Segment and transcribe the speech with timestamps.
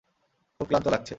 [0.59, 1.09] খুব ক্লান্ত লাগছে।